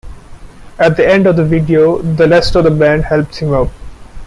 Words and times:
At 0.79 0.97
the 0.97 1.07
end 1.07 1.27
of 1.27 1.35
the 1.35 1.45
video, 1.45 2.01
the 2.01 2.27
rest 2.27 2.55
of 2.55 2.63
the 2.63 2.71
band 2.71 3.05
helps 3.05 3.37
him 3.37 3.53
up. 3.53 3.69